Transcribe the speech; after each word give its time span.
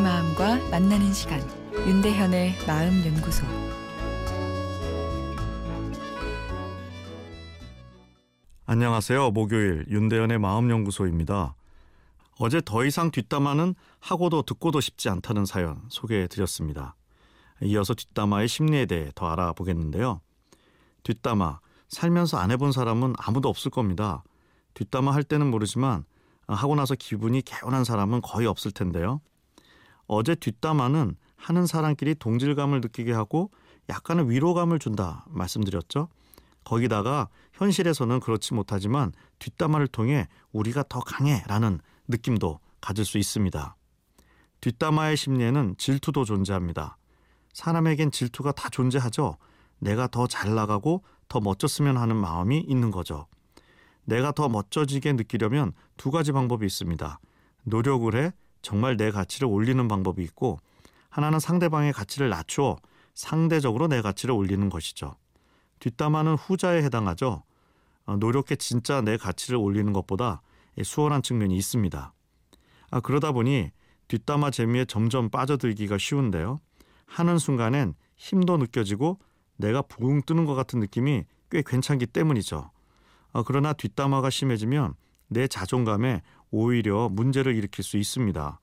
만나는 0.00 1.12
시간 1.12 1.40
윤대현의 1.72 2.54
마음 2.68 3.04
연구소 3.04 3.44
안녕하세요. 8.66 9.32
목요일 9.32 9.86
윤대현의 9.88 10.38
마음 10.38 10.70
연구소입니다. 10.70 11.56
어제 12.38 12.62
더 12.64 12.84
이상 12.84 13.10
뒷담화는 13.10 13.74
하고도 13.98 14.42
듣고도 14.42 14.80
싶지 14.80 15.08
않다는 15.08 15.44
사연 15.44 15.82
소개해 15.88 16.28
드렸습니다. 16.28 16.94
이어서 17.62 17.92
뒷담화의 17.94 18.46
심리에 18.46 18.86
대해 18.86 19.10
더 19.16 19.26
알아보겠는데요. 19.30 20.20
뒷담화 21.02 21.58
살면서 21.88 22.38
안 22.38 22.52
해본 22.52 22.70
사람은 22.70 23.14
아무도 23.18 23.48
없을 23.48 23.72
겁니다. 23.72 24.22
뒷담화 24.74 25.12
할 25.12 25.24
때는 25.24 25.50
모르지만 25.50 26.04
하고 26.46 26.76
나서 26.76 26.94
기분이 26.94 27.42
개운한 27.42 27.82
사람은 27.82 28.20
거의 28.22 28.46
없을 28.46 28.70
텐데요. 28.70 29.20
어제 30.08 30.34
뒷담화는 30.34 31.16
하는 31.36 31.66
사람끼리 31.66 32.16
동질감을 32.16 32.80
느끼게 32.80 33.12
하고 33.12 33.50
약간의 33.88 34.28
위로감을 34.28 34.78
준다 34.80 35.24
말씀드렸죠. 35.28 36.08
거기다가 36.64 37.28
현실에서는 37.52 38.20
그렇지 38.20 38.54
못하지만 38.54 39.12
뒷담화를 39.38 39.86
통해 39.86 40.26
우리가 40.52 40.84
더 40.88 41.00
강해라는 41.00 41.80
느낌도 42.08 42.58
가질 42.80 43.04
수 43.04 43.18
있습니다. 43.18 43.76
뒷담화의 44.60 45.16
심리에는 45.16 45.76
질투도 45.78 46.24
존재합니다. 46.24 46.96
사람에겐 47.52 48.10
질투가 48.10 48.52
다 48.52 48.68
존재하죠. 48.68 49.36
내가 49.78 50.08
더 50.08 50.26
잘 50.26 50.54
나가고 50.54 51.04
더 51.28 51.40
멋졌으면 51.40 51.96
하는 51.96 52.16
마음이 52.16 52.58
있는 52.60 52.90
거죠. 52.90 53.26
내가 54.04 54.32
더 54.32 54.48
멋져지게 54.48 55.12
느끼려면 55.12 55.72
두 55.96 56.10
가지 56.10 56.32
방법이 56.32 56.66
있습니다. 56.66 57.20
노력을 57.64 58.14
해 58.16 58.32
정말 58.68 58.98
내 58.98 59.10
가치를 59.10 59.48
올리는 59.48 59.88
방법이 59.88 60.22
있고 60.24 60.58
하나는 61.08 61.40
상대방의 61.40 61.94
가치를 61.94 62.28
낮추어 62.28 62.76
상대적으로 63.14 63.86
내 63.88 64.02
가치를 64.02 64.34
올리는 64.34 64.68
것이죠. 64.68 65.16
뒷담화는 65.78 66.34
후자에 66.34 66.82
해당하죠. 66.82 67.44
어, 68.04 68.16
노력해 68.16 68.56
진짜 68.56 69.00
내 69.00 69.16
가치를 69.16 69.56
올리는 69.56 69.90
것보다 69.94 70.42
수월한 70.82 71.22
측면이 71.22 71.56
있습니다. 71.56 72.12
아, 72.90 73.00
그러다 73.00 73.32
보니 73.32 73.70
뒷담화 74.08 74.50
재미에 74.50 74.84
점점 74.84 75.30
빠져들기가 75.30 75.96
쉬운데요. 75.96 76.60
하는 77.06 77.38
순간엔 77.38 77.94
힘도 78.16 78.58
느껴지고 78.58 79.18
내가 79.56 79.80
붕 79.80 80.20
뜨는 80.20 80.44
것 80.44 80.54
같은 80.54 80.78
느낌이 80.80 81.24
꽤 81.50 81.62
괜찮기 81.64 82.04
때문이죠. 82.08 82.70
어, 83.32 83.42
그러나 83.44 83.72
뒷담화가 83.72 84.28
심해지면 84.28 84.92
내 85.28 85.46
자존감에 85.46 86.20
오히려 86.50 87.08
문제를 87.08 87.54
일으킬 87.54 87.84
수 87.84 87.96
있습니다. 87.96 88.60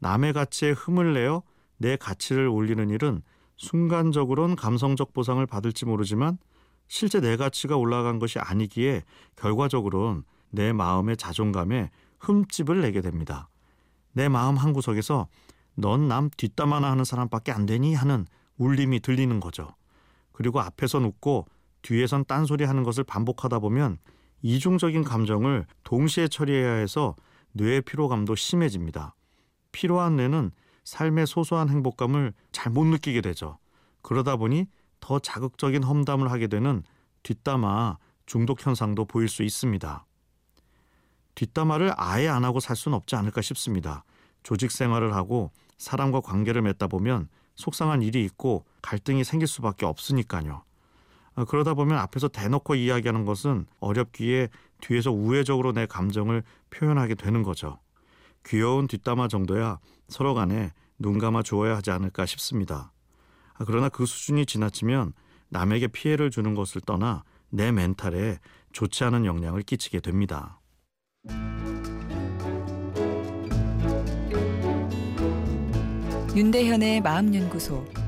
남의 0.00 0.32
가치에 0.32 0.70
흠을 0.72 1.14
내어 1.14 1.42
내 1.76 1.96
가치를 1.96 2.48
올리는 2.48 2.88
일은 2.90 3.22
순간적으론 3.56 4.56
감성적 4.56 5.12
보상을 5.12 5.44
받을지 5.46 5.84
모르지만 5.84 6.38
실제 6.86 7.20
내 7.20 7.36
가치가 7.36 7.76
올라간 7.76 8.18
것이 8.18 8.38
아니기에 8.38 9.02
결과적으로는 9.36 10.22
내 10.50 10.72
마음의 10.72 11.16
자존감에 11.16 11.90
흠집을 12.20 12.80
내게 12.80 13.00
됩니다. 13.00 13.48
내 14.12 14.28
마음 14.28 14.56
한구석에서 14.56 15.28
넌 15.74 16.08
남 16.08 16.30
뒷담화나 16.36 16.90
하는 16.90 17.04
사람밖에 17.04 17.52
안 17.52 17.66
되니 17.66 17.94
하는 17.94 18.26
울림이 18.56 19.00
들리는 19.00 19.38
거죠. 19.38 19.68
그리고 20.32 20.60
앞에선 20.60 21.04
웃고 21.04 21.46
뒤에선 21.82 22.24
딴소리 22.24 22.64
하는 22.64 22.82
것을 22.82 23.04
반복하다 23.04 23.60
보면 23.60 23.98
이중적인 24.42 25.04
감정을 25.04 25.66
동시에 25.84 26.28
처리해야 26.28 26.74
해서 26.74 27.16
뇌의 27.52 27.82
피로감도 27.82 28.34
심해집니다. 28.34 29.14
피로한 29.72 30.16
뇌는 30.16 30.50
삶의 30.84 31.26
소소한 31.26 31.68
행복감을 31.68 32.32
잘 32.52 32.72
못 32.72 32.84
느끼게 32.86 33.20
되죠. 33.20 33.58
그러다 34.02 34.36
보니 34.36 34.66
더 35.00 35.18
자극적인 35.18 35.82
험담을 35.82 36.30
하게 36.30 36.46
되는 36.46 36.82
뒷담화 37.22 37.98
중독 38.26 38.64
현상도 38.64 39.04
보일 39.04 39.28
수 39.28 39.42
있습니다. 39.42 40.06
뒷담화를 41.34 41.92
아예 41.96 42.28
안 42.28 42.44
하고 42.44 42.60
살 42.60 42.74
수는 42.76 42.96
없지 42.96 43.16
않을까 43.16 43.42
싶습니다. 43.42 44.04
조직 44.42 44.70
생활을 44.70 45.14
하고 45.14 45.50
사람과 45.76 46.20
관계를 46.20 46.62
맺다 46.62 46.88
보면 46.88 47.28
속상한 47.54 48.02
일이 48.02 48.24
있고 48.24 48.64
갈등이 48.82 49.24
생길 49.24 49.46
수밖에 49.46 49.86
없으니까요. 49.86 50.62
어, 51.38 51.44
그러다 51.44 51.74
보면 51.74 51.98
앞에서 51.98 52.26
대놓고 52.26 52.74
이야기하는 52.74 53.24
것은 53.24 53.66
어렵기에 53.78 54.48
뒤에서 54.80 55.12
우회적으로 55.12 55.72
내 55.72 55.86
감정을 55.86 56.42
표현하게 56.70 57.14
되는 57.14 57.44
거죠. 57.44 57.78
귀여운 58.44 58.88
뒷담화 58.88 59.28
정도야 59.28 59.78
서로 60.08 60.34
간에 60.34 60.72
눈 60.98 61.18
감아 61.18 61.44
주어야 61.44 61.76
하지 61.76 61.92
않을까 61.92 62.26
싶습니다. 62.26 62.92
아, 63.54 63.64
그러나 63.64 63.88
그 63.88 64.04
수준이 64.04 64.46
지나치면 64.46 65.12
남에게 65.48 65.86
피해를 65.86 66.32
주는 66.32 66.54
것을 66.54 66.80
떠나 66.80 67.22
내 67.50 67.70
멘탈에 67.70 68.38
좋지 68.72 69.04
않은 69.04 69.24
영향을 69.24 69.62
끼치게 69.62 70.00
됩니다. 70.00 70.60
윤대현의 76.34 77.00
마음연구소 77.00 78.07